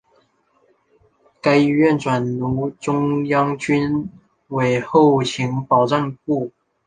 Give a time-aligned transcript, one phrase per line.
[1.39, 2.41] 该医院转隶
[2.79, 4.09] 中央军
[4.47, 6.51] 委后勤保障部。